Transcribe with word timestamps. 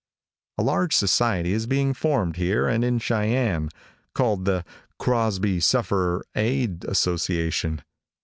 A 0.57 0.63
large 0.63 0.95
society 0.95 1.53
is 1.53 1.67
being 1.67 1.93
formed 1.93 2.37
here 2.37 2.67
and 2.67 2.83
in 2.83 2.97
Cheyenne, 2.97 3.69
called 4.15 4.45
the 4.45 4.65
"Crosby 4.97 5.59
Sufferer 5.59 6.25
Aid 6.33 6.83
Association." 6.85 7.83